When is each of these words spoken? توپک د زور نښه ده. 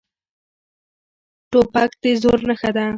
توپک 1.51 1.91
د 2.01 2.03
زور 2.21 2.39
نښه 2.47 2.69
ده. 2.75 2.85